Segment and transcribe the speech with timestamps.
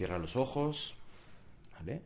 [0.00, 0.94] Cierra los ojos,
[1.74, 2.00] ¿vale?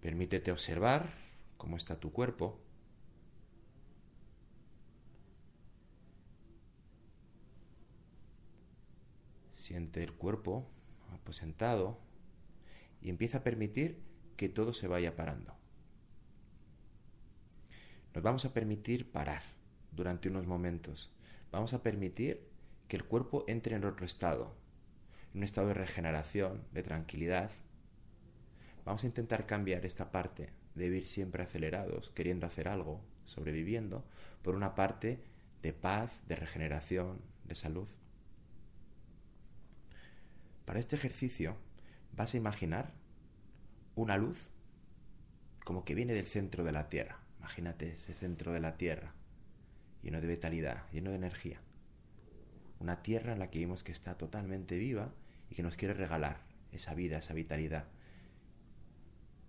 [0.00, 1.08] Permítete observar
[1.56, 2.58] cómo está tu cuerpo.
[9.54, 10.66] Siente el cuerpo
[11.12, 11.96] aposentado
[13.00, 14.02] y empieza a permitir
[14.36, 15.54] que todo se vaya parando.
[18.14, 19.44] Nos vamos a permitir parar
[19.92, 21.08] durante unos momentos.
[21.52, 22.48] Vamos a permitir
[22.88, 24.63] que el cuerpo entre en otro estado,
[25.34, 27.50] en un estado de regeneración, de tranquilidad.
[28.84, 34.04] Vamos a intentar cambiar esta parte de vivir siempre acelerados, queriendo hacer algo, sobreviviendo,
[34.42, 35.18] por una parte
[35.62, 37.88] de paz, de regeneración, de salud.
[40.64, 41.56] Para este ejercicio
[42.12, 42.92] vas a imaginar
[43.96, 44.50] una luz
[45.64, 47.18] como que viene del centro de la Tierra.
[47.38, 49.14] Imagínate ese centro de la Tierra,
[50.02, 51.60] lleno de vitalidad, lleno de energía.
[52.78, 55.12] Una Tierra en la que vimos que está totalmente viva
[55.50, 56.40] y que nos quiere regalar
[56.72, 57.86] esa vida, esa vitalidad.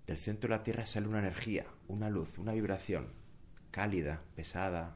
[0.08, 3.14] Del centro de la Tierra sale una energía, una luz, una vibración
[3.72, 4.96] cálida, pesada,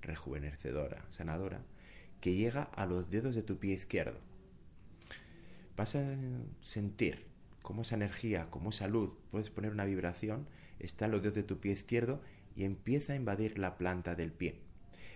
[0.00, 1.60] rejuvenecedora, sanadora,
[2.20, 4.18] que llega a los dedos de tu pie izquierdo
[5.76, 6.04] vas a
[6.62, 7.26] sentir
[7.62, 10.46] cómo esa energía, cómo esa luz, puedes poner una vibración,
[10.78, 12.20] está en los dedos de tu pie izquierdo
[12.54, 14.60] y empieza a invadir la planta del pie.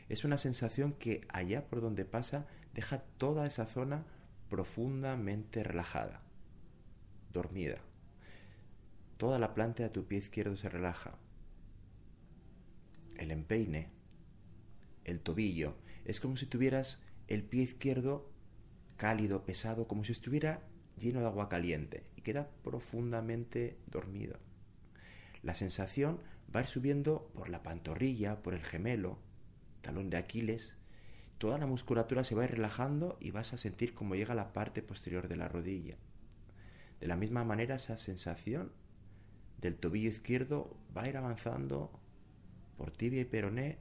[0.09, 4.05] Es una sensación que allá por donde pasa deja toda esa zona
[4.51, 6.21] profundamente relajada,
[7.33, 7.79] dormida.
[9.17, 11.15] Toda la planta de tu pie izquierdo se relaja.
[13.17, 13.89] El empeine,
[15.05, 18.29] el tobillo, es como si tuvieras el pie izquierdo
[18.97, 20.63] cálido, pesado, como si estuviera
[20.99, 24.37] lleno de agua caliente y queda profundamente dormido.
[25.43, 26.21] La sensación
[26.55, 29.19] va a ir subiendo por la pantorrilla, por el gemelo,
[29.81, 30.77] talón de Aquiles.
[31.41, 34.53] Toda la musculatura se va a ir relajando y vas a sentir cómo llega la
[34.53, 35.97] parte posterior de la rodilla.
[37.01, 38.71] De la misma manera, esa sensación
[39.59, 41.99] del tobillo izquierdo va a ir avanzando
[42.77, 43.79] por tibia y peroné,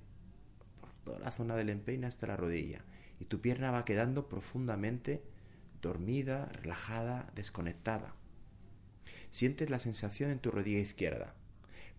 [0.80, 2.80] por toda la zona del empeine hasta la rodilla
[3.20, 5.22] y tu pierna va quedando profundamente
[5.82, 8.16] dormida, relajada, desconectada.
[9.32, 11.36] Sientes la sensación en tu rodilla izquierda.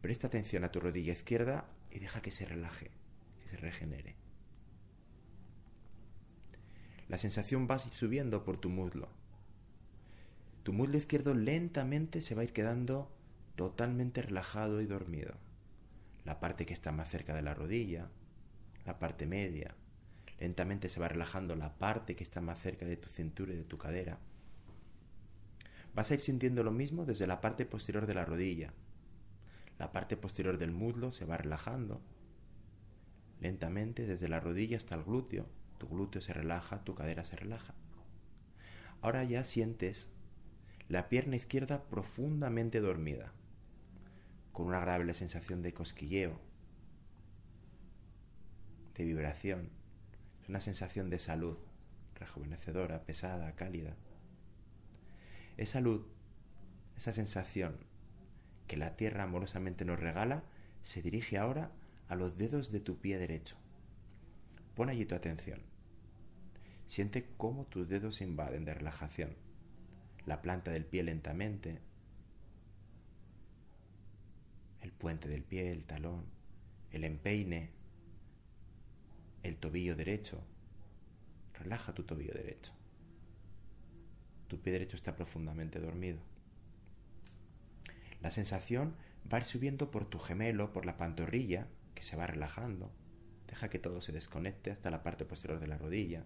[0.00, 2.90] Presta atención a tu rodilla izquierda y deja que se relaje,
[3.42, 4.29] que se regenere.
[7.10, 9.10] La sensación va subiendo por tu muslo.
[10.62, 13.10] Tu muslo izquierdo lentamente se va a ir quedando
[13.54, 15.34] totalmente relajado y dormido.
[16.24, 18.08] La parte que está más cerca de la rodilla,
[18.86, 19.74] la parte media,
[20.40, 23.64] Lentamente se va relajando la parte que está más cerca de tu cintura y de
[23.64, 24.18] tu cadera.
[25.94, 28.72] Vas a ir sintiendo lo mismo desde la parte posterior de la rodilla.
[29.78, 32.00] La parte posterior del muslo se va relajando.
[33.38, 35.46] Lentamente desde la rodilla hasta el glúteo.
[35.80, 37.74] Tu glúteo se relaja, tu cadera se relaja.
[39.00, 40.10] Ahora ya sientes
[40.88, 43.32] la pierna izquierda profundamente dormida,
[44.52, 46.38] con una agradable sensación de cosquilleo,
[48.94, 49.80] de vibración
[50.50, 51.56] una sensación de salud,
[52.16, 53.94] rejuvenecedora, pesada, cálida.
[55.56, 56.04] Esa luz,
[56.96, 57.76] esa sensación
[58.66, 60.42] que la tierra amorosamente nos regala,
[60.82, 61.70] se dirige ahora
[62.08, 63.56] a los dedos de tu pie derecho.
[64.74, 65.69] Pon allí tu atención.
[66.90, 69.36] Siente cómo tus dedos se invaden de relajación.
[70.26, 71.78] La planta del pie lentamente,
[74.80, 76.24] el puente del pie, el talón,
[76.90, 77.70] el empeine,
[79.44, 80.42] el tobillo derecho.
[81.54, 82.72] Relaja tu tobillo derecho.
[84.48, 86.18] Tu pie derecho está profundamente dormido.
[88.20, 88.96] La sensación
[89.32, 92.90] va a ir subiendo por tu gemelo, por la pantorrilla, que se va relajando.
[93.46, 96.24] Deja que todo se desconecte hasta la parte posterior de la rodilla.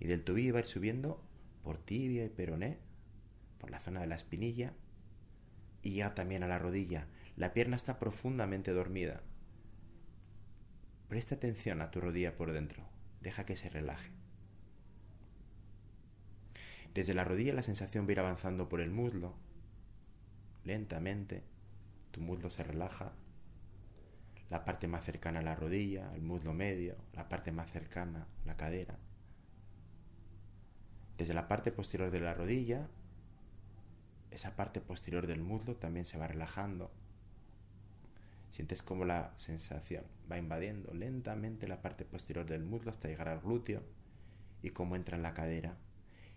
[0.00, 1.22] Y del tobillo va a ir subiendo
[1.62, 2.78] por tibia y peroné,
[3.58, 4.72] por la zona de la espinilla,
[5.82, 7.06] y ya también a la rodilla.
[7.36, 9.22] La pierna está profundamente dormida.
[11.08, 12.84] Presta atención a tu rodilla por dentro.
[13.20, 14.10] Deja que se relaje.
[16.94, 19.34] Desde la rodilla la sensación va a ir avanzando por el muslo.
[20.64, 21.44] Lentamente,
[22.10, 23.12] tu muslo se relaja.
[24.48, 28.56] La parte más cercana a la rodilla, el muslo medio, la parte más cercana, la
[28.56, 28.98] cadera.
[31.20, 32.88] Desde la parte posterior de la rodilla,
[34.30, 36.90] esa parte posterior del muslo también se va relajando
[38.52, 43.40] Sientes como la sensación va invadiendo lentamente la parte posterior del muslo hasta llegar al
[43.40, 43.82] glúteo
[44.62, 45.76] y cómo entra en la cadera.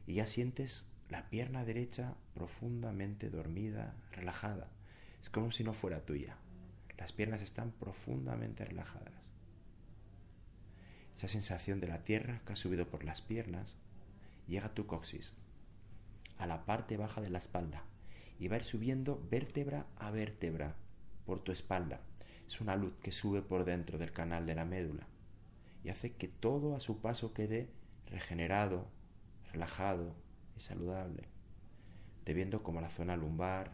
[0.05, 4.67] Y ya sientes la pierna derecha profundamente dormida, relajada.
[5.21, 6.35] Es como si no fuera tuya.
[6.97, 9.31] Las piernas están profundamente relajadas.
[11.15, 13.77] Esa sensación de la tierra que ha subido por las piernas
[14.47, 15.33] llega a tu coxis.
[16.37, 17.83] a la parte baja de la espalda
[18.39, 20.75] y va a ir subiendo vértebra a vértebra
[21.25, 22.01] por tu espalda.
[22.47, 25.07] Es una luz que sube por dentro del canal de la médula
[25.83, 27.69] y hace que todo a su paso quede
[28.07, 28.87] regenerado,
[29.51, 30.15] relajado
[30.57, 31.27] y saludable,
[32.25, 33.71] debiendo como la zona lumbar,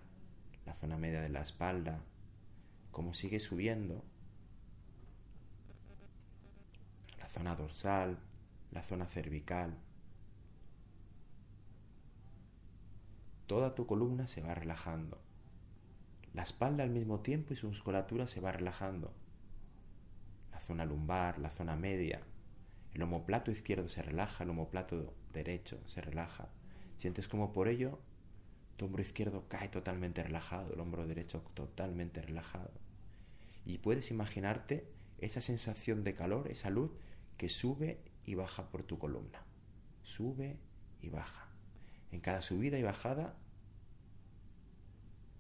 [0.66, 2.02] la zona media de la espalda,
[2.92, 4.04] como sigue subiendo,
[7.18, 8.20] la zona dorsal,
[8.72, 9.76] la zona cervical,
[13.50, 15.20] toda tu columna se va relajando.
[16.36, 19.12] La espalda al mismo tiempo y su musculatura se va relajando.
[20.52, 22.22] La zona lumbar, la zona media,
[22.94, 26.50] el omoplato izquierdo se relaja, el omoplato derecho se relaja.
[27.00, 27.98] Sientes como por ello
[28.78, 32.70] tu hombro izquierdo cae totalmente relajado, el hombro derecho totalmente relajado.
[33.66, 34.88] Y puedes imaginarte
[35.18, 36.92] esa sensación de calor, esa luz
[37.36, 39.44] que sube y baja por tu columna.
[40.04, 40.60] Sube
[41.02, 41.49] y baja.
[42.12, 43.36] En cada subida y bajada,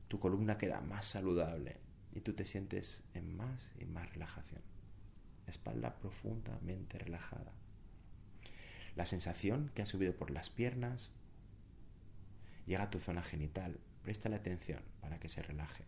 [0.07, 1.77] tu columna queda más saludable
[2.13, 4.62] y tú te sientes en más y más relajación.
[5.48, 7.51] Espalda profundamente relajada.
[8.95, 11.12] La sensación que ha subido por las piernas
[12.66, 13.80] llega a tu zona genital.
[14.04, 15.86] Presta la atención para que se relaje.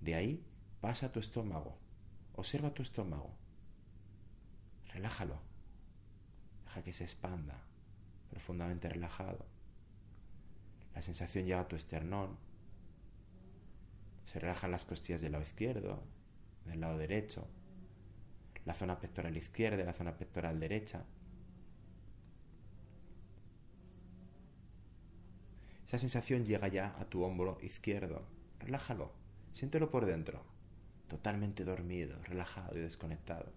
[0.00, 0.44] De ahí
[0.80, 1.78] pasa a tu estómago.
[2.34, 3.34] Observa tu estómago.
[4.92, 5.40] Relájalo.
[6.64, 7.62] Deja que se expanda
[8.32, 9.44] profundamente relajado.
[10.94, 12.38] La sensación llega a tu esternón.
[14.24, 16.02] Se relajan las costillas del lado izquierdo,
[16.64, 17.46] del lado derecho,
[18.64, 21.04] la zona pectoral izquierda y la zona pectoral derecha.
[25.86, 28.22] Esa sensación llega ya a tu hombro izquierdo.
[28.60, 29.12] Relájalo,
[29.52, 30.42] siéntelo por dentro,
[31.06, 33.52] totalmente dormido, relajado y desconectado.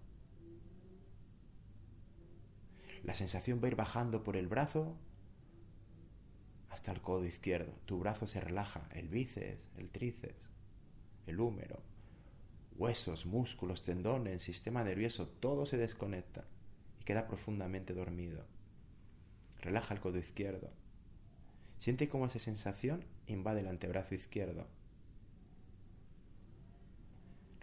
[3.06, 4.96] La sensación va a ir bajando por el brazo
[6.70, 7.72] hasta el codo izquierdo.
[7.86, 10.50] Tu brazo se relaja, el bíceps, el tríceps,
[11.28, 11.78] el húmero,
[12.76, 16.46] huesos, músculos, tendones, sistema nervioso, todo se desconecta
[17.00, 18.44] y queda profundamente dormido.
[19.60, 20.72] Relaja el codo izquierdo.
[21.78, 24.66] Siente cómo esa sensación invade el antebrazo izquierdo.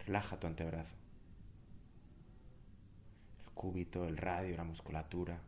[0.06, 1.03] Relaja tu antebrazo
[3.54, 5.40] cúbito, el radio, la musculatura.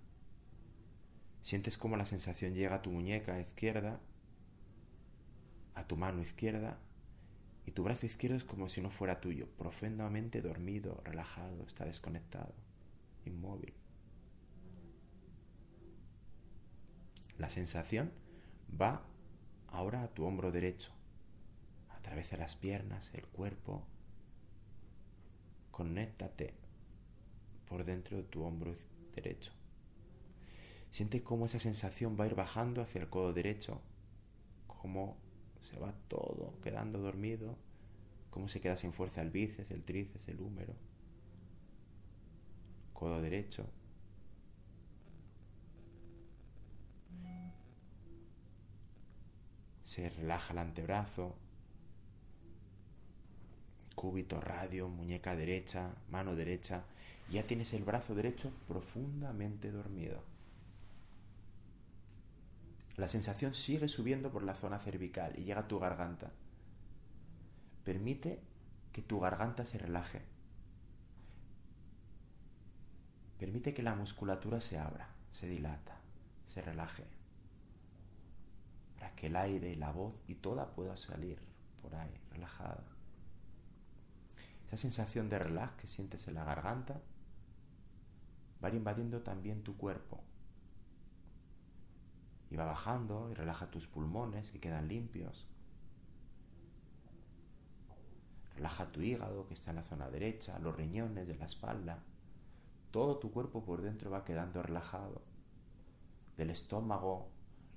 [1.42, 4.00] Sientes cómo la sensación llega a tu muñeca izquierda,
[5.74, 6.78] a tu mano izquierda,
[7.66, 12.54] y tu brazo izquierdo es como si no fuera tuyo, profundamente dormido, relajado, está desconectado,
[13.24, 13.74] inmóvil.
[17.38, 18.12] La sensación
[18.80, 19.02] va
[19.68, 20.92] ahora a tu hombro derecho,
[21.90, 23.84] a través de las piernas, el cuerpo.
[25.70, 26.54] Conéctate
[27.68, 28.74] por dentro de tu hombro
[29.14, 29.52] derecho.
[30.90, 33.80] Siente cómo esa sensación va a ir bajando hacia el codo derecho,
[34.66, 35.16] cómo
[35.60, 37.56] se va todo quedando dormido,
[38.30, 40.74] cómo se queda sin fuerza el bíceps, el tríceps, el húmero,
[42.92, 43.66] codo derecho.
[49.84, 51.34] Se relaja el antebrazo,
[53.94, 56.84] cúbito radio, muñeca derecha, mano derecha,
[57.30, 60.22] ya tienes el brazo derecho profundamente dormido.
[62.96, 66.30] La sensación sigue subiendo por la zona cervical y llega a tu garganta.
[67.84, 68.40] Permite
[68.92, 70.22] que tu garganta se relaje.
[73.38, 75.98] Permite que la musculatura se abra, se dilata,
[76.46, 77.04] se relaje.
[78.94, 81.38] Para que el aire, la voz y toda pueda salir
[81.82, 82.82] por ahí, relajada.
[84.66, 86.98] Esa sensación de relaj que sientes en la garganta
[88.62, 90.22] va invadiendo también tu cuerpo.
[92.50, 95.46] Y va bajando y relaja tus pulmones que quedan limpios.
[98.54, 102.02] Relaja tu hígado que está en la zona derecha, los riñones de la espalda.
[102.90, 105.20] Todo tu cuerpo por dentro va quedando relajado.
[106.36, 107.28] Del estómago,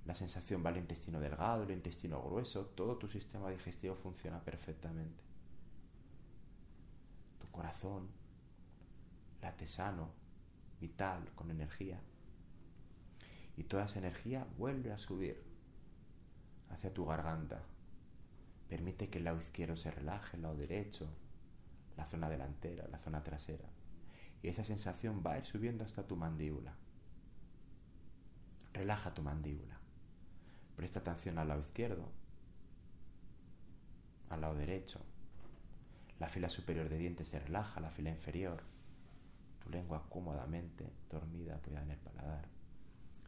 [0.05, 5.23] la sensación va al intestino delgado, el intestino grueso, todo tu sistema digestivo funciona perfectamente.
[7.39, 8.07] Tu corazón
[9.41, 10.09] late sano,
[10.79, 11.99] vital, con energía.
[13.57, 15.43] Y toda esa energía vuelve a subir
[16.69, 17.61] hacia tu garganta.
[18.69, 21.09] Permite que el lado izquierdo se relaje, el lado derecho,
[21.97, 23.67] la zona delantera, la zona trasera.
[24.41, 26.73] Y esa sensación va a ir subiendo hasta tu mandíbula.
[28.73, 29.77] Relaja tu mandíbula.
[30.75, 32.09] Presta atención al lado izquierdo,
[34.29, 35.01] al lado derecho.
[36.19, 38.63] La fila superior de dientes se relaja, la fila inferior
[39.69, 42.47] lengua cómodamente dormida apoyada en el paladar.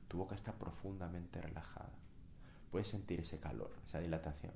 [0.07, 1.93] Tu boca está profundamente relajada.
[2.71, 4.53] Puedes sentir ese calor, esa dilatación,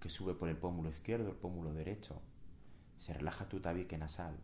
[0.00, 2.20] que sube por el pómulo izquierdo, el pómulo derecho.
[2.98, 4.36] Se relaja tu tabique nasal.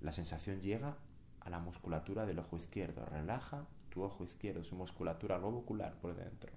[0.00, 0.96] La sensación llega
[1.40, 3.04] a la musculatura del ojo izquierdo.
[3.06, 6.52] Relaja tu ojo izquierdo, su musculatura lobocular por dentro.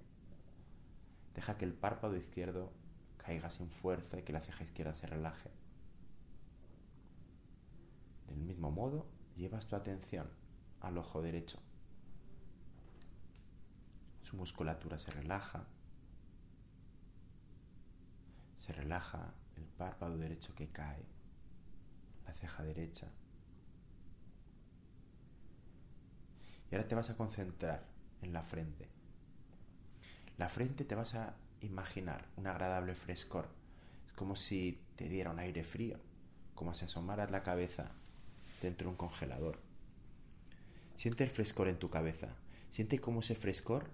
[1.35, 2.71] Deja que el párpado izquierdo
[3.17, 5.51] caiga sin fuerza y que la ceja izquierda se relaje.
[8.27, 10.29] Del mismo modo, llevas tu atención
[10.81, 11.59] al ojo derecho.
[14.21, 15.65] Su musculatura se relaja.
[18.57, 21.05] Se relaja el párpado derecho que cae,
[22.25, 23.07] la ceja derecha.
[26.69, 27.85] Y ahora te vas a concentrar
[28.21, 28.89] en la frente.
[30.37, 33.47] La frente te vas a imaginar un agradable frescor.
[34.05, 35.97] Es como si te diera un aire frío,
[36.53, 37.91] como si asomaras la cabeza
[38.61, 39.59] dentro de un congelador.
[40.95, 42.35] Siente el frescor en tu cabeza.
[42.69, 43.89] Siente cómo ese frescor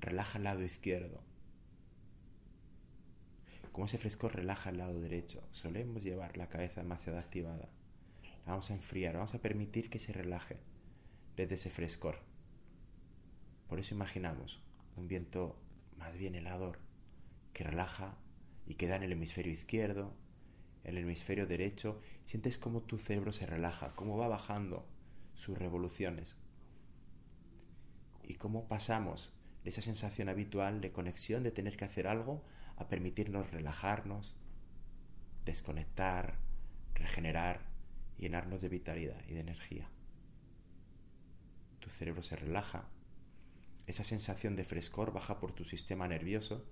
[0.00, 1.20] relaja el lado izquierdo.
[3.72, 5.42] Cómo ese frescor relaja el lado derecho.
[5.50, 7.68] Solemos llevar la cabeza demasiado activada.
[8.46, 10.58] La vamos a enfriar, vamos a permitir que se relaje
[11.36, 12.18] desde ese frescor.
[13.68, 14.60] Por eso imaginamos
[14.96, 15.58] un viento
[15.98, 16.78] más bien helador
[17.52, 18.16] que relaja
[18.66, 20.12] y queda en el hemisferio izquierdo,
[20.84, 24.86] el hemisferio derecho, sientes cómo tu cerebro se relaja, cómo va bajando
[25.34, 26.36] sus revoluciones
[28.22, 29.32] y cómo pasamos
[29.64, 32.44] de esa sensación habitual de conexión, de tener que hacer algo,
[32.76, 34.36] a permitirnos relajarnos,
[35.44, 36.38] desconectar,
[36.94, 37.60] regenerar,
[38.18, 39.88] llenarnos de vitalidad y de energía.
[41.80, 42.88] Tu cerebro se relaja,
[43.86, 46.66] esa sensación de frescor baja por tu sistema nervioso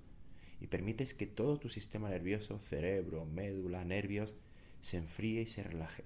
[0.63, 4.37] y permites que todo tu sistema nervioso, cerebro, médula, nervios,
[4.81, 6.05] se enfríe y se relaje.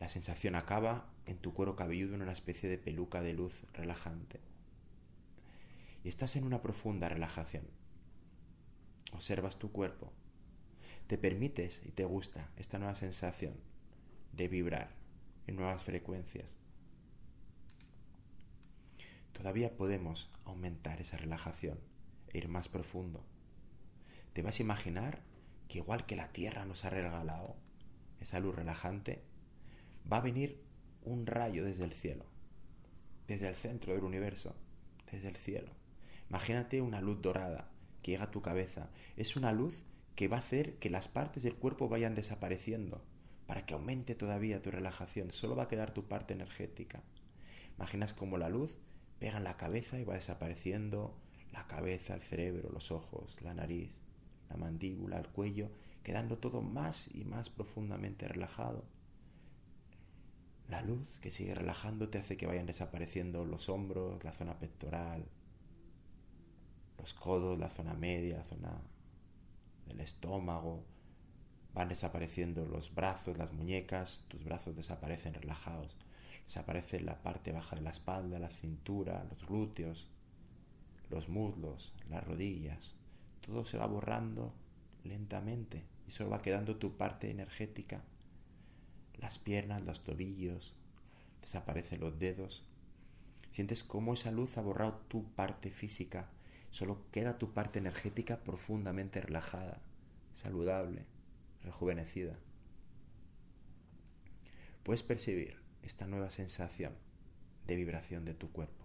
[0.00, 4.40] La sensación acaba en tu cuero cabelludo en una especie de peluca de luz relajante.
[6.02, 7.62] Y estás en una profunda relajación.
[9.12, 10.12] Observas tu cuerpo.
[11.06, 13.54] Te permites y te gusta esta nueva sensación
[14.32, 14.90] de vibrar
[15.46, 16.58] en nuevas frecuencias.
[19.42, 21.80] Todavía podemos aumentar esa relajación
[22.32, 23.24] e ir más profundo.
[24.34, 25.24] Te vas a imaginar
[25.66, 27.56] que igual que la Tierra nos ha regalado
[28.20, 29.24] esa luz relajante,
[30.10, 30.62] va a venir
[31.02, 32.24] un rayo desde el cielo,
[33.26, 34.54] desde el centro del universo,
[35.10, 35.72] desde el cielo.
[36.30, 37.68] Imagínate una luz dorada
[38.00, 38.90] que llega a tu cabeza.
[39.16, 39.74] Es una luz
[40.14, 43.02] que va a hacer que las partes del cuerpo vayan desapareciendo,
[43.48, 45.32] para que aumente todavía tu relajación.
[45.32, 47.02] Solo va a quedar tu parte energética.
[47.76, 48.78] Imaginas como la luz
[49.22, 51.14] pega en la cabeza y va desapareciendo
[51.52, 53.92] la cabeza, el cerebro, los ojos, la nariz,
[54.50, 55.70] la mandíbula, el cuello,
[56.02, 58.82] quedando todo más y más profundamente relajado.
[60.68, 65.24] La luz que sigue relajándote hace que vayan desapareciendo los hombros, la zona pectoral,
[66.98, 68.80] los codos, la zona media, la zona
[69.86, 70.82] del estómago.
[71.74, 75.96] Van desapareciendo los brazos, las muñecas, tus brazos desaparecen relajados.
[76.46, 80.08] Desaparece la parte baja de la espalda, la cintura, los glúteos,
[81.10, 82.94] los muslos, las rodillas.
[83.40, 84.52] Todo se va borrando
[85.04, 88.02] lentamente y solo va quedando tu parte energética
[89.22, 90.74] las piernas, los tobillos,
[91.40, 92.64] desaparecen los dedos.
[93.52, 96.28] Sientes cómo esa luz ha borrado tu parte física,
[96.70, 99.80] solo queda tu parte energética profundamente relajada,
[100.34, 101.04] saludable,
[101.62, 102.34] rejuvenecida.
[104.82, 106.94] Puedes percibir esta nueva sensación
[107.66, 108.84] de vibración de tu cuerpo.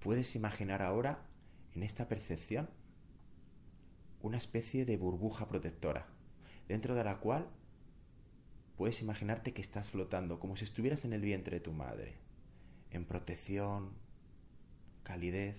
[0.00, 1.20] Puedes imaginar ahora
[1.74, 2.68] en esta percepción
[4.22, 6.06] una especie de burbuja protectora
[6.68, 7.48] dentro de la cual
[8.76, 12.14] puedes imaginarte que estás flotando como si estuvieras en el vientre de tu madre,
[12.90, 13.90] en protección,
[15.02, 15.56] calidez,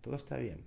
[0.00, 0.62] todo está bien.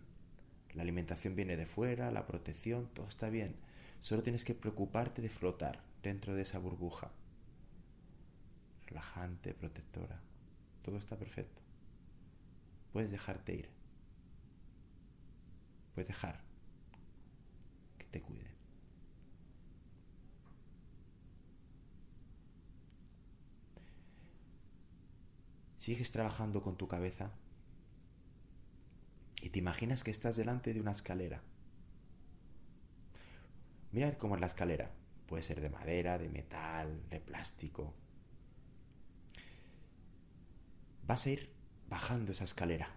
[0.74, 3.56] La alimentación viene de fuera, la protección, todo está bien.
[4.02, 7.12] Solo tienes que preocuparte de flotar dentro de esa burbuja.
[8.86, 10.22] Relajante, protectora.
[10.84, 11.62] Todo está perfecto.
[12.94, 13.70] Puedes dejarte ir.
[15.94, 16.40] Puedes dejar
[17.98, 18.58] que te cuide.
[25.78, 27.32] Sigues trabajando con tu cabeza
[29.42, 31.42] y te imaginas que estás delante de una escalera.
[33.92, 34.92] Mira cómo es la escalera.
[35.28, 37.94] Puede ser de madera, de metal, de plástico.
[41.06, 41.54] Vas a ir
[41.90, 42.90] bajando esa escalera.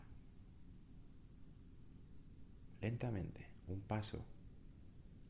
[2.80, 4.25] Lentamente, un paso,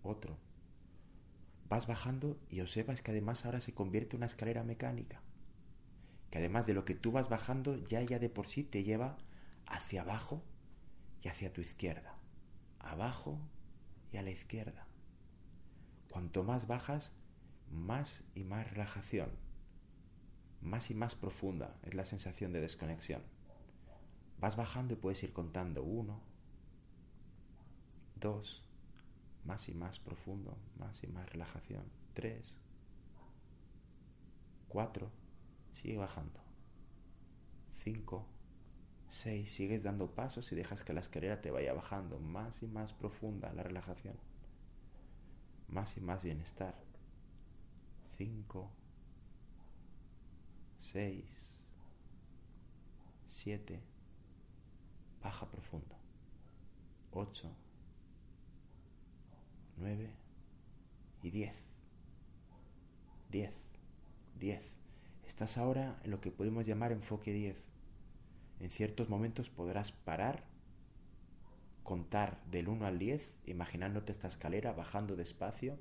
[0.02, 0.38] otro.
[1.68, 5.20] vas bajando y observas que además ahora se convierte en una escalera mecánica.
[6.30, 9.18] Que además de lo que tú vas bajando, ya ya de por sí te lleva
[9.66, 10.42] hacia abajo
[11.22, 12.18] y hacia tu izquierda.
[12.80, 13.38] Abajo
[14.12, 14.86] y a la izquierda.
[16.10, 17.12] Cuanto más bajas,
[17.70, 19.30] más y más relajación.
[20.60, 23.22] Más y más profunda es la sensación de desconexión.
[24.40, 26.20] Vas bajando y puedes ir contando uno,
[28.16, 28.64] dos,
[29.44, 31.84] más y más profundo, más y más relajación.
[32.14, 32.58] Tres,
[34.68, 35.10] cuatro,
[35.74, 36.40] sigue bajando.
[37.78, 38.26] Cinco,
[39.08, 42.92] seis, sigues dando pasos y dejas que la escalera te vaya bajando, más y más
[42.92, 44.29] profunda la relajación.
[45.70, 46.74] Más y más bienestar.
[48.16, 48.70] Cinco,
[50.80, 51.24] seis,
[53.28, 53.80] siete,
[55.22, 55.96] baja profundo.
[57.12, 57.50] Ocho,
[59.80, 60.10] 9
[61.22, 61.54] y 10.
[63.30, 63.52] 10.
[64.38, 64.72] 10.
[65.26, 67.56] Estás ahora en lo que podemos llamar enfoque 10.
[68.60, 70.44] En ciertos momentos podrás parar,
[71.90, 75.76] contar del 1 al 10, imaginándote esta escalera bajando despacio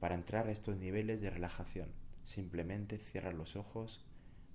[0.00, 1.88] para entrar a estos niveles de relajación.
[2.26, 4.04] Simplemente cierra los ojos,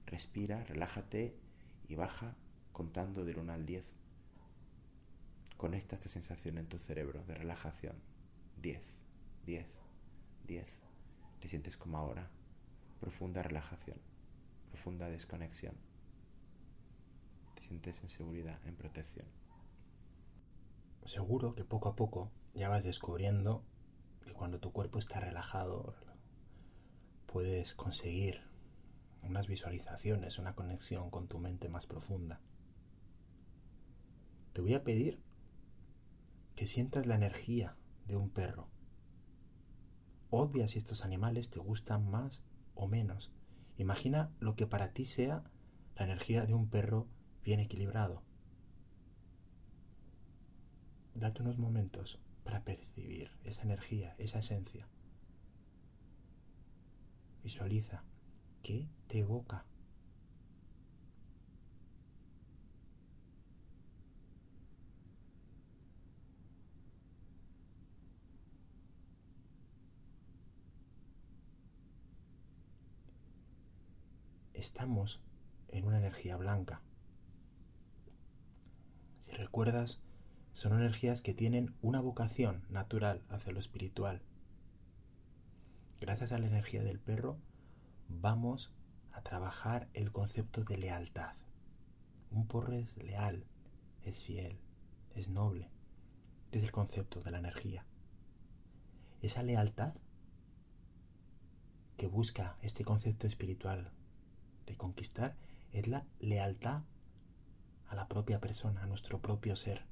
[0.05, 1.33] respira, relájate
[1.89, 2.35] y baja
[2.71, 3.83] contando del 1 al 10.
[5.57, 7.95] Conecta esta sensación en tu cerebro de relajación.
[8.61, 8.79] 10,
[9.47, 9.65] 10,
[10.45, 10.67] 10.
[11.39, 12.29] Te sientes como ahora.
[12.99, 13.97] Profunda relajación,
[14.69, 15.73] profunda desconexión.
[17.55, 19.25] Te sientes en seguridad, en protección.
[21.05, 23.63] Seguro que poco a poco ya vas descubriendo
[24.21, 25.95] que cuando tu cuerpo está relajado
[27.25, 28.41] puedes conseguir
[29.21, 32.41] unas visualizaciones, una conexión con tu mente más profunda.
[34.53, 35.21] Te voy a pedir
[36.55, 38.69] que sientas la energía de un perro.
[40.29, 42.43] Obvia si estos animales te gustan más
[42.75, 43.31] o menos.
[43.77, 45.43] Imagina lo que para ti sea
[45.95, 47.07] la energía de un perro
[47.43, 48.23] bien equilibrado.
[51.15, 54.87] Date unos momentos para percibir esa energía, esa esencia.
[57.43, 58.03] Visualiza
[58.61, 59.65] qué te evoca
[74.63, 75.19] estamos
[75.67, 76.81] en una energía blanca.
[79.19, 79.99] Si recuerdas,
[80.53, 84.21] son energías que tienen una vocación natural hacia lo espiritual.
[85.99, 87.37] Gracias a la energía del perro,
[88.07, 88.71] vamos
[89.11, 91.33] a trabajar el concepto de lealtad.
[92.31, 93.45] Un porro es leal,
[94.03, 94.59] es fiel,
[95.15, 95.69] es noble.
[96.45, 97.85] Este es el concepto de la energía.
[99.21, 99.95] Esa lealtad
[101.97, 103.91] que busca este concepto espiritual
[104.65, 105.35] de conquistar
[105.71, 106.83] es la lealtad
[107.87, 109.85] a la propia persona, a nuestro propio ser,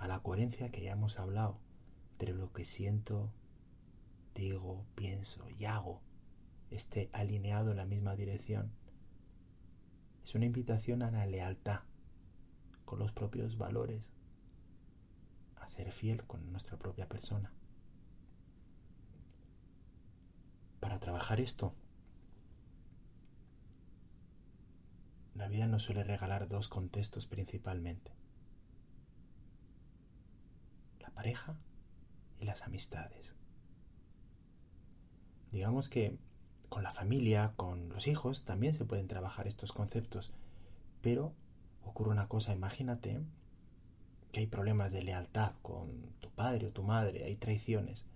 [0.00, 1.60] a la coherencia que ya hemos hablado
[2.12, 3.32] entre lo que siento,
[4.34, 6.02] digo, pienso y hago
[6.70, 8.72] esté alineado en la misma dirección.
[10.24, 11.80] Es una invitación a la lealtad
[12.84, 14.12] con los propios valores,
[15.56, 17.52] a ser fiel con nuestra propia persona.
[20.80, 21.74] Para trabajar esto,
[25.40, 28.12] La vida nos suele regalar dos contextos principalmente.
[31.20, 31.54] Pareja
[32.40, 33.34] y las amistades.
[35.52, 36.16] Digamos que
[36.70, 40.32] con la familia, con los hijos, también se pueden trabajar estos conceptos.
[41.02, 41.34] Pero
[41.84, 43.20] ocurre una cosa, imagínate
[44.32, 48.06] que hay problemas de lealtad con tu padre o tu madre, hay traiciones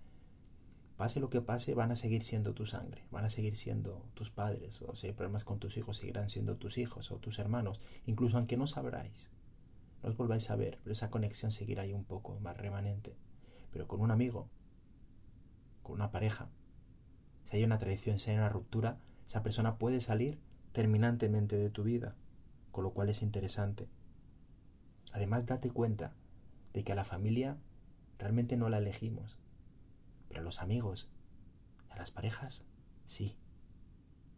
[0.97, 4.31] pase lo que pase, van a seguir siendo tu sangre, van a seguir siendo tus
[4.31, 7.81] padres, o si hay problemas con tus hijos, seguirán siendo tus hijos o tus hermanos,
[8.07, 9.29] incluso aunque no sabráis,
[10.05, 13.17] no os volváis a ver, pero esa conexión seguirá ahí un poco más remanente.
[13.71, 14.47] Pero con un amigo,
[15.81, 16.47] con una pareja,
[17.45, 20.39] si hay una traición, si hay una ruptura, esa persona puede salir
[20.73, 22.15] terminantemente de tu vida,
[22.71, 23.89] con lo cual es interesante.
[25.11, 26.13] Además, date cuenta
[26.73, 27.57] de que a la familia
[28.19, 29.39] realmente no la elegimos,
[30.27, 31.09] pero a los amigos,
[31.89, 32.63] a las parejas,
[33.05, 33.37] sí.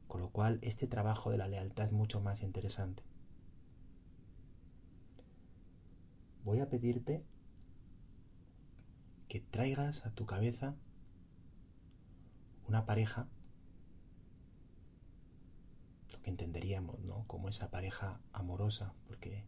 [0.07, 3.03] Con lo cual este trabajo de la lealtad es mucho más interesante.
[6.47, 7.25] Voy a pedirte
[9.27, 10.77] que traigas a tu cabeza
[12.69, 13.27] una pareja,
[16.13, 17.25] lo que entenderíamos, ¿no?
[17.27, 19.43] Como esa pareja amorosa, porque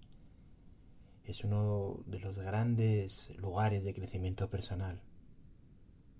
[1.23, 5.01] es uno de los grandes lugares de crecimiento personal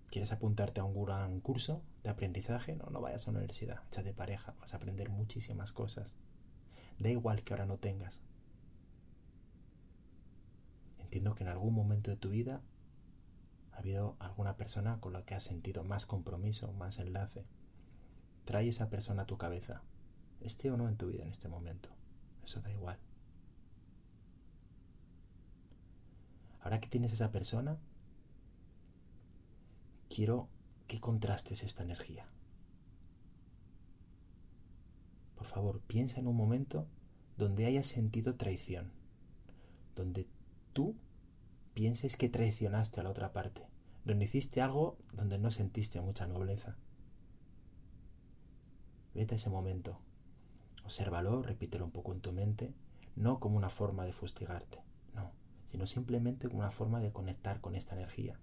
[0.10, 2.78] ¿Quieres apuntarte a un gran curso de aprendizaje?
[2.78, 6.16] No, no vayas a la universidad, échate pareja, vas a aprender muchísimas cosas.
[7.00, 8.22] Da igual que ahora no tengas.
[11.10, 12.62] Entiendo que en algún momento de tu vida
[13.72, 17.48] ha habido alguna persona con la que has sentido más compromiso, más enlace.
[18.46, 19.82] Trae esa persona a tu cabeza,
[20.40, 21.90] esté o no en tu vida en este momento.
[22.44, 23.00] Eso da igual.
[26.60, 27.80] Ahora que tienes esa persona,
[30.10, 30.48] quiero
[30.86, 32.28] que contrastes esta energía.
[35.34, 36.88] Por favor, piensa en un momento
[37.36, 38.92] donde hayas sentido traición,
[39.96, 40.28] donde
[40.74, 40.96] tú
[41.74, 43.68] pienses que traicionaste a la otra parte,
[44.06, 46.78] donde hiciste algo donde no sentiste mucha nobleza.
[49.14, 50.00] Vete a ese momento,
[50.84, 52.74] obsérvalo, repítelo un poco en tu mente,
[53.16, 54.82] no como una forma de fustigarte,
[55.14, 55.32] no,
[55.66, 58.40] sino simplemente como una forma de conectar con esta energía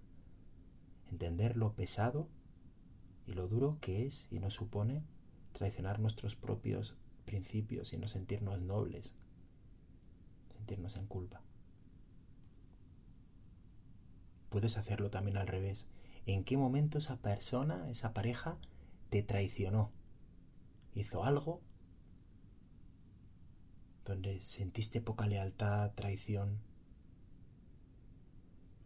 [1.11, 2.27] entender lo pesado
[3.25, 5.03] y lo duro que es y nos supone
[5.53, 9.15] traicionar nuestros propios principios y no sentirnos nobles,
[10.55, 11.41] sentirnos en culpa.
[14.49, 15.87] Puedes hacerlo también al revés.
[16.25, 18.57] ¿En qué momento esa persona, esa pareja,
[19.09, 19.91] te traicionó?
[20.93, 21.61] Hizo algo
[24.05, 26.61] donde sentiste poca lealtad, traición,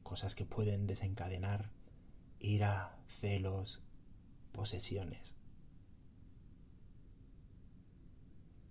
[0.03, 1.71] cosas que pueden desencadenar
[2.39, 3.83] ira, celos,
[4.51, 5.35] posesiones.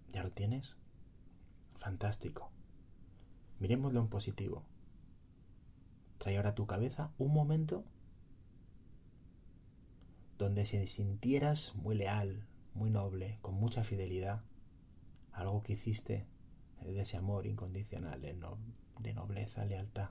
[0.09, 0.77] ¿Ya lo tienes?
[1.77, 2.51] Fantástico.
[3.61, 4.65] Miremoslo en positivo.
[6.21, 7.83] Trae ahora a tu cabeza un momento
[10.37, 14.43] donde se sintieras muy leal, muy noble, con mucha fidelidad,
[15.33, 16.27] algo que hiciste
[16.83, 20.11] de ese amor incondicional, de nobleza, lealtad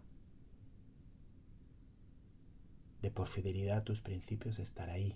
[3.04, 5.16] de por fidelidad a tus principios estar ahí.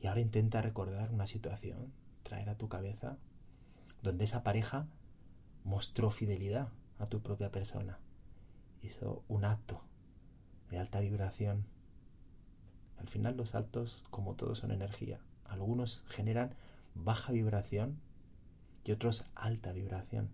[0.00, 3.18] Y ahora intenta recordar una situación, traer a tu cabeza,
[4.02, 4.86] donde esa pareja
[5.64, 7.98] mostró fidelidad a tu propia persona.
[8.82, 9.82] Hizo un acto
[10.70, 11.66] de alta vibración.
[12.98, 15.20] Al final los altos, como todos, son energía.
[15.44, 16.54] Algunos generan
[16.94, 18.00] baja vibración
[18.84, 20.30] y otros alta vibración.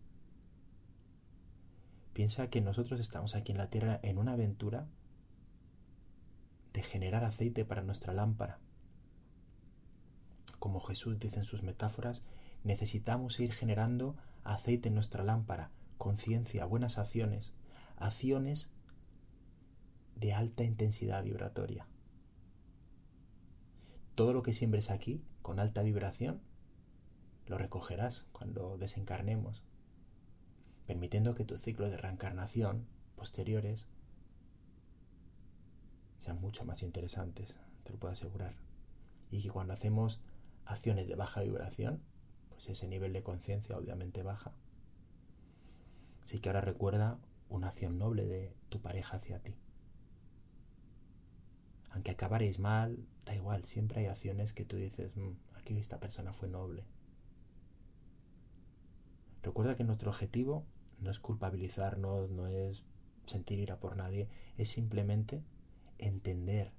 [2.12, 4.88] Piensa que nosotros estamos aquí en la Tierra en una aventura
[6.72, 8.58] de generar aceite para nuestra lámpara.
[10.58, 12.22] Como Jesús dice en sus metáforas,
[12.68, 17.54] necesitamos ir generando aceite en nuestra lámpara, conciencia, buenas acciones,
[17.96, 18.70] acciones
[20.16, 21.86] de alta intensidad vibratoria.
[24.14, 26.42] Todo lo que siembres aquí, con alta vibración,
[27.46, 29.64] lo recogerás cuando desencarnemos,
[30.86, 33.88] permitiendo que tu ciclo de reencarnación posteriores
[36.18, 38.56] sean mucho más interesantes, te lo puedo asegurar.
[39.30, 40.20] Y que cuando hacemos
[40.66, 42.02] acciones de baja vibración,
[42.58, 44.52] pues ese nivel de conciencia obviamente baja.
[46.24, 47.16] Así que ahora recuerda
[47.48, 49.54] una acción noble de tu pareja hacia ti.
[51.90, 56.32] Aunque acabaréis mal, da igual, siempre hay acciones que tú dices, mm, aquí esta persona
[56.32, 56.84] fue noble.
[59.44, 60.66] Recuerda que nuestro objetivo
[60.98, 62.82] no es culpabilizarnos, no es
[63.26, 65.44] sentir ira por nadie, es simplemente
[65.98, 66.72] entender,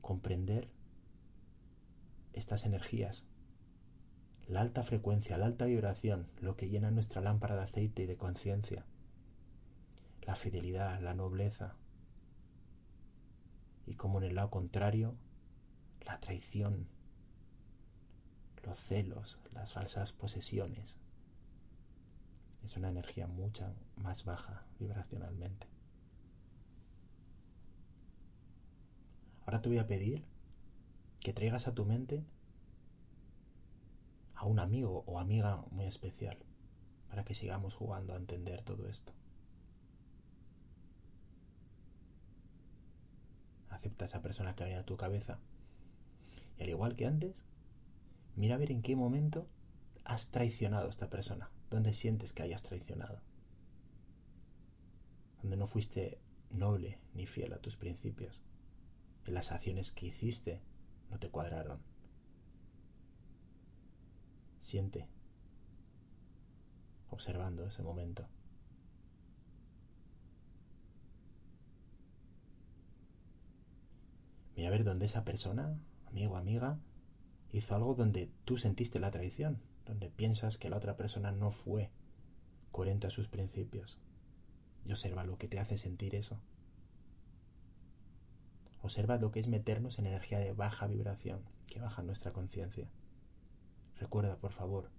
[0.00, 0.72] comprender
[2.32, 3.27] estas energías,
[4.48, 8.16] la alta frecuencia, la alta vibración, lo que llena nuestra lámpara de aceite y de
[8.16, 8.86] conciencia,
[10.22, 11.76] la fidelidad, la nobleza,
[13.86, 15.14] y como en el lado contrario,
[16.06, 16.88] la traición,
[18.64, 20.96] los celos, las falsas posesiones,
[22.64, 25.66] es una energía mucho más baja vibracionalmente.
[29.44, 30.24] Ahora te voy a pedir
[31.20, 32.24] que traigas a tu mente
[34.38, 36.38] a un amigo o amiga muy especial
[37.08, 39.12] para que sigamos jugando a entender todo esto.
[43.68, 45.40] Acepta a esa persona que ha a tu cabeza
[46.56, 47.44] y al igual que antes,
[48.36, 49.48] mira a ver en qué momento
[50.04, 53.20] has traicionado a esta persona donde sientes que hayas traicionado,
[55.42, 56.20] donde no fuiste
[56.50, 58.44] noble ni fiel a tus principios,
[59.24, 60.62] que las acciones que hiciste
[61.10, 61.87] no te cuadraron.
[64.60, 65.06] Siente,
[67.10, 68.26] observando ese momento.
[74.56, 76.78] Mira a ver dónde esa persona, amigo amiga,
[77.52, 81.90] hizo algo donde tú sentiste la traición donde piensas que la otra persona no fue
[82.70, 83.98] coherente a sus principios.
[84.84, 86.38] Y observa lo que te hace sentir eso.
[88.82, 92.88] Observa lo que es meternos en energía de baja vibración, que baja nuestra conciencia.
[93.98, 94.90] Recuerda, por favor,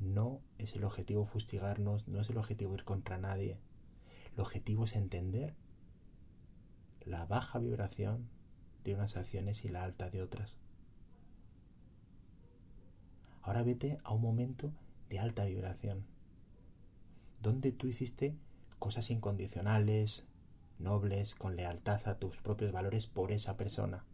[0.00, 3.58] no es el objetivo fustigarnos, no es el objetivo ir contra nadie.
[4.34, 5.54] El objetivo es entender
[7.00, 8.28] la baja vibración
[8.84, 10.58] de unas acciones y la alta de otras.
[13.42, 14.72] Ahora vete a un momento
[15.08, 16.04] de alta vibración,
[17.40, 18.36] donde tú hiciste
[18.78, 20.26] cosas incondicionales,
[20.78, 24.04] nobles, con lealtad a tus propios valores por esa persona.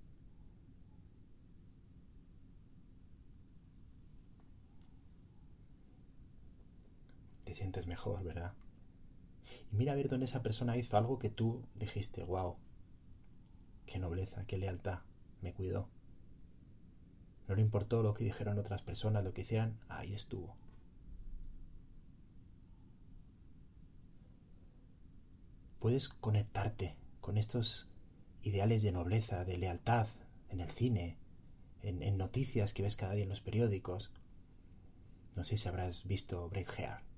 [7.54, 8.52] Te sientes mejor, ¿verdad?
[9.70, 12.56] Y mira a ver dónde esa persona hizo algo que tú dijiste, wow,
[13.86, 15.02] qué nobleza, qué lealtad,
[15.40, 15.88] me cuidó.
[17.46, 20.56] No le importó lo que dijeron otras personas, lo que hicieran, ahí estuvo.
[25.78, 27.88] puedes conectarte con estos
[28.42, 30.08] ideales de nobleza, de lealtad
[30.48, 31.18] en el cine,
[31.82, 34.10] en, noticias que ves cada día en los periódicos.
[35.36, 37.13] No sé si habrás visto Braveheart.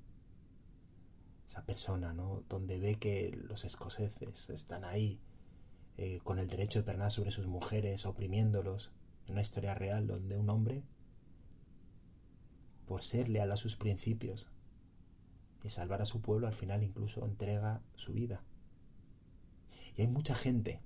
[1.49, 2.43] Esa persona, ¿no?
[2.49, 5.21] Donde ve que los escoceses están ahí
[5.97, 8.93] eh, con el derecho de pernar sobre sus mujeres, oprimiéndolos.
[9.29, 10.85] Una historia real donde un hombre,
[12.87, 14.49] por ser leal a sus principios
[15.65, 18.45] y salvar a su pueblo, al final incluso entrega su vida.
[19.97, 20.81] Y hay mucha gente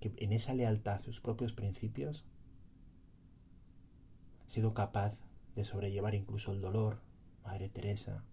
[0.00, 2.26] que en esa lealtad a sus propios principios
[4.46, 5.18] ha sido capaz
[5.56, 7.00] de sobrellevar incluso el dolor.
[7.42, 8.24] Madre Teresa,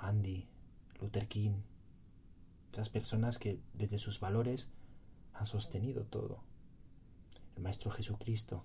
[0.00, 0.48] Andy,
[1.00, 1.62] Luther King,
[2.72, 4.70] esas personas que desde sus valores
[5.32, 6.42] han sostenido todo.
[7.56, 8.64] El Maestro Jesucristo.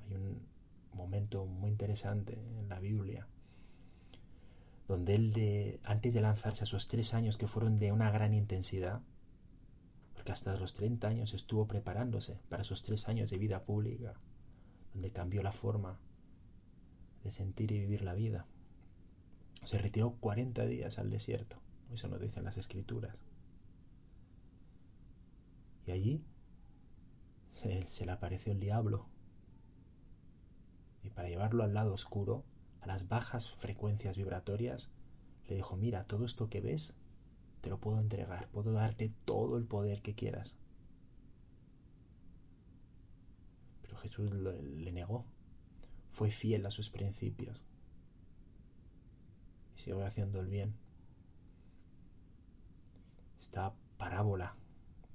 [0.00, 0.46] Hay un
[0.92, 3.26] momento muy interesante en la Biblia
[4.90, 9.00] donde él, antes de lanzarse a esos tres años que fueron de una gran intensidad,
[10.14, 14.14] porque hasta los 30 años estuvo preparándose para esos tres años de vida pública,
[14.92, 16.00] donde cambió la forma
[17.22, 18.46] de sentir y vivir la vida.
[19.64, 21.60] Se retiró 40 días al desierto,
[21.92, 23.22] eso nos dicen las escrituras.
[25.86, 26.24] Y allí
[27.52, 29.06] se, se le apareció el diablo.
[31.02, 32.44] Y para llevarlo al lado oscuro,
[32.80, 34.90] a las bajas frecuencias vibratorias,
[35.48, 36.94] le dijo, mira, todo esto que ves,
[37.60, 40.56] te lo puedo entregar, puedo darte todo el poder que quieras.
[43.82, 45.26] Pero Jesús le negó,
[46.10, 47.69] fue fiel a sus principios
[49.80, 50.74] y siguió haciendo el bien.
[53.40, 54.54] Esta parábola,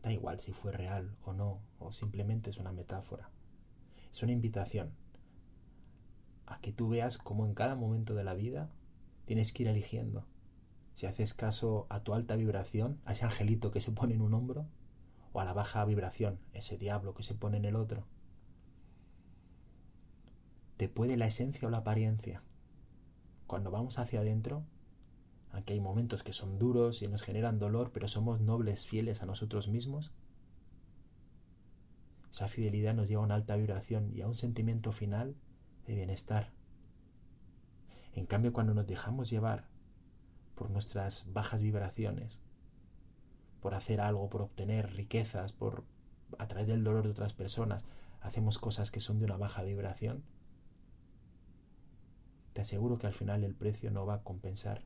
[0.01, 3.29] da igual si fue real o no, o simplemente es una metáfora,
[4.11, 4.91] es una invitación
[6.47, 8.69] a que tú veas cómo en cada momento de la vida
[9.25, 10.25] tienes que ir eligiendo.
[10.95, 14.33] Si haces caso a tu alta vibración, a ese angelito que se pone en un
[14.33, 14.67] hombro,
[15.33, 18.05] o a la baja vibración, ese diablo que se pone en el otro.
[20.77, 22.41] Te puede la esencia o la apariencia.
[23.47, 24.63] Cuando vamos hacia adentro,
[25.51, 29.25] aunque hay momentos que son duros y nos generan dolor, pero somos nobles, fieles a
[29.25, 30.11] nosotros mismos,
[32.31, 35.37] esa fidelidad nos lleva a una alta vibración y a un sentimiento final
[35.87, 36.51] de bienestar.
[38.13, 39.69] En cambio, cuando nos dejamos llevar
[40.55, 42.41] por nuestras bajas vibraciones,
[43.61, 45.85] por hacer algo, por obtener riquezas, por
[46.37, 47.85] a través del dolor de otras personas,
[48.19, 50.23] hacemos cosas que son de una baja vibración,
[52.55, 54.81] te aseguro que al final el precio no va a compensar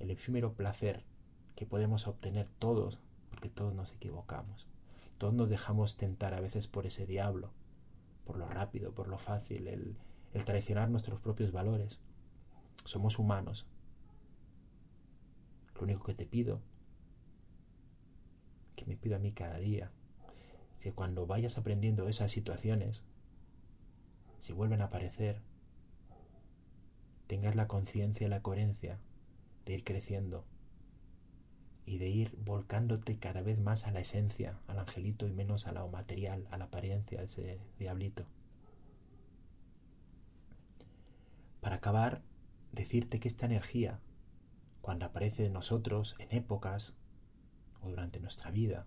[0.00, 1.04] el efímero placer
[1.54, 2.98] que podemos obtener todos,
[3.30, 4.66] porque todos nos equivocamos,
[5.18, 7.52] todos nos dejamos tentar a veces por ese diablo,
[8.24, 9.96] por lo rápido, por lo fácil, el,
[10.44, 12.00] traicionar nuestros propios valores.
[12.84, 13.64] Somos humanos.
[15.76, 16.60] Lo único que te pido,
[18.74, 19.92] que me pido a mí cada día,
[20.80, 23.04] que cuando vayas aprendiendo esas situaciones,
[24.40, 25.40] si vuelven a aparecer,
[27.32, 28.98] tengas la conciencia y la coherencia
[29.64, 30.44] de ir creciendo
[31.86, 35.72] y de ir volcándote cada vez más a la esencia, al angelito y menos a
[35.72, 38.26] lo material, a la apariencia, a ese diablito.
[41.62, 42.20] Para acabar,
[42.70, 43.98] decirte que esta energía,
[44.82, 46.98] cuando aparece en nosotros en épocas
[47.80, 48.84] o durante nuestra vida,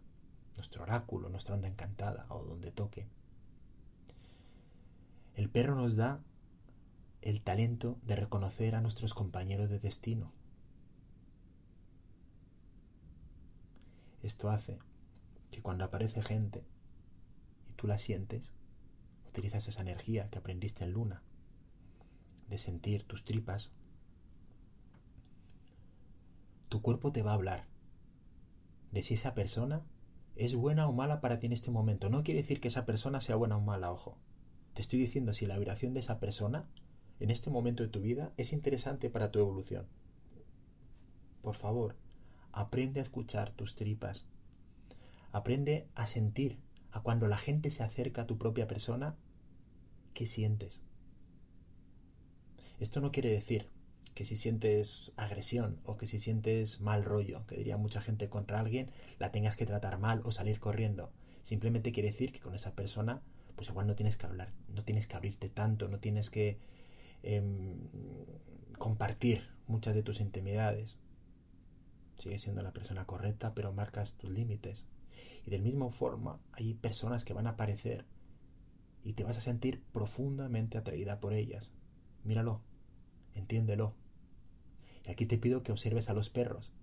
[0.56, 3.08] nuestro oráculo, nuestra onda encantada o donde toque,
[5.34, 6.22] el perro nos da
[7.26, 10.32] el talento de reconocer a nuestros compañeros de destino,
[14.26, 14.80] Esto hace
[15.52, 16.64] que cuando aparece gente
[17.70, 18.56] y tú la sientes,
[19.28, 21.22] utilizas esa energía que aprendiste en luna,
[22.50, 23.72] de sentir tus tripas,
[26.70, 27.68] tu cuerpo te va a hablar
[28.92, 29.84] de si esa persona
[30.36, 32.10] es buena o mala para ti en este momento.
[32.10, 34.18] No quiere decir que esa persona sea buena o mala, ojo.
[34.74, 36.68] Te estoy diciendo si la vibración de esa persona
[37.20, 39.88] en este momento de tu vida es interesante para tu evolución.
[41.42, 41.96] Por favor,
[42.52, 44.26] aprende a escuchar tus tripas.
[45.32, 46.60] Aprende a sentir
[46.92, 49.16] a cuando la gente se acerca a tu propia persona,
[50.14, 50.82] ¿qué sientes?
[52.80, 53.70] Esto no quiere decir
[54.14, 58.60] que si sientes agresión o que si sientes mal rollo, que diría mucha gente contra
[58.60, 61.12] alguien, la tengas que tratar mal o salir corriendo.
[61.42, 63.22] Simplemente quiere decir que con esa persona,
[63.58, 66.58] pues igual no tienes que hablar, no tienes que abrirte tanto, no tienes que
[67.26, 67.76] em,
[68.78, 71.00] compartir muchas de tus intimidades.
[72.18, 74.86] Sigues siendo la persona correcta, pero marcas tus límites.
[75.46, 78.06] Y del mismo forma, hay personas que van a aparecer
[79.04, 81.72] y te vas a sentir profundamente atraída por ellas.
[82.24, 82.62] Míralo,
[83.34, 83.94] entiéndelo.
[85.06, 86.74] Y aquí te pido que observes a los perros.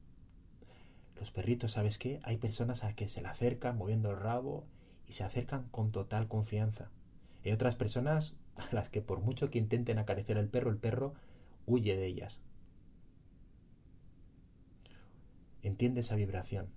[1.17, 2.21] Los perritos, ¿sabes qué?
[2.25, 4.67] Hay personas a que se le acercan moviendo el rabo
[5.07, 6.91] y se acercan con total confianza.
[7.45, 11.15] Hay otras personas a las que por mucho que intenten acariciar al perro, el perro
[11.67, 12.43] huye de ellas.
[15.63, 16.69] Entiende esa vibración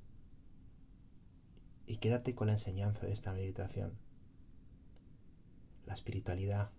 [1.88, 3.94] y quédate con la enseñanza de esta meditación.
[5.86, 6.72] La espiritualidad,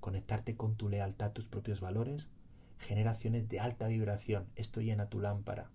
[0.00, 2.30] conectarte con tu lealtad, tus propios valores,
[2.78, 4.48] generaciones de alta vibración.
[4.56, 5.70] Esto llena tu lámpara,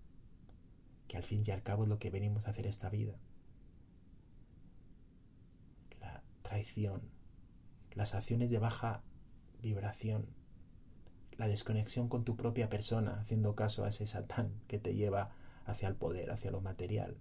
[1.08, 3.16] que al fin y al cabo es lo que venimos a hacer esta vida.
[6.00, 7.02] La traición,
[7.96, 9.02] las acciones de baja
[9.62, 10.28] vibración,
[11.38, 15.30] la desconexión con tu propia persona, haciendo caso a ese satán que te lleva
[15.64, 17.16] hacia el poder, hacia lo material,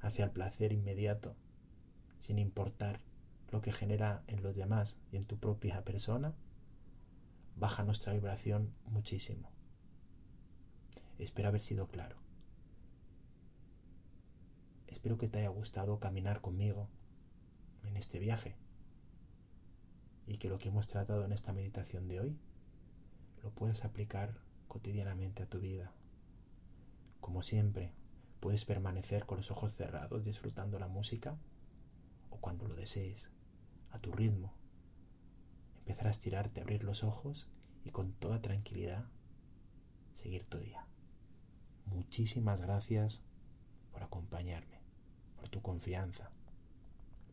[0.00, 1.34] hacia el placer inmediato,
[2.20, 3.00] sin importar
[3.50, 6.34] lo que genera en los demás y en tu propia persona,
[7.56, 9.50] baja nuestra vibración muchísimo.
[11.18, 12.16] Espero haber sido claro.
[14.86, 16.88] Espero que te haya gustado caminar conmigo
[17.82, 18.56] en este viaje
[20.28, 22.38] y que lo que hemos tratado en esta meditación de hoy
[23.42, 24.38] lo puedes aplicar
[24.68, 25.92] cotidianamente a tu vida.
[27.20, 27.94] Como siempre,
[28.38, 31.38] puedes permanecer con los ojos cerrados disfrutando la música
[32.28, 33.30] o cuando lo desees,
[33.90, 34.52] a tu ritmo.
[35.78, 37.48] Empezar a estirarte, abrir los ojos
[37.84, 39.06] y con toda tranquilidad
[40.12, 40.86] seguir tu día.
[41.86, 43.22] Muchísimas gracias
[43.92, 44.82] por acompañarme,
[45.36, 46.30] por tu confianza,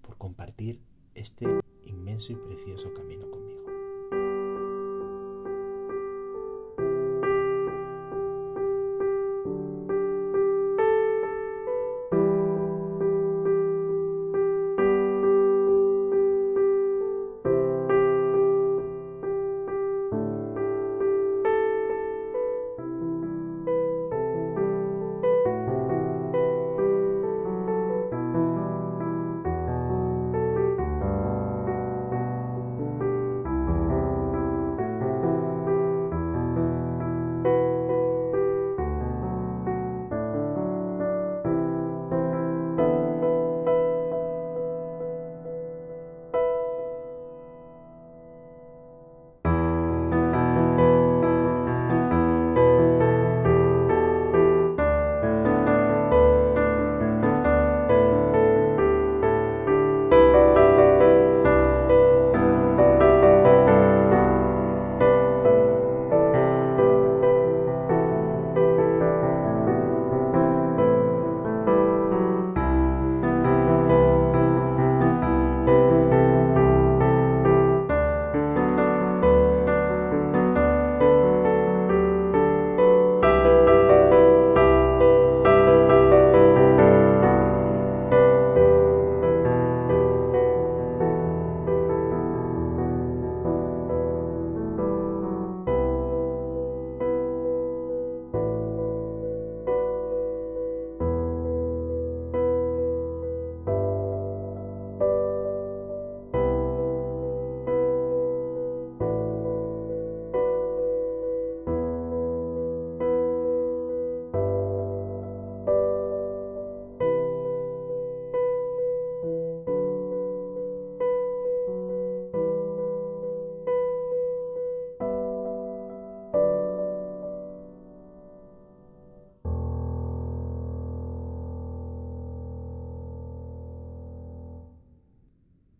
[0.01, 0.81] por compartir
[1.13, 3.54] este inmenso y precioso camino conmigo.